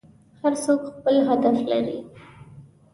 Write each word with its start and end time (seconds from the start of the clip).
هر 0.41 0.53
څوک 0.63 0.79
خپل 0.95 1.15
هدف 1.29 1.57
لري. 1.71 1.99